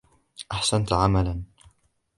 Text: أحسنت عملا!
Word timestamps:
أحسنت 0.51 0.93
عملا! 0.93 1.43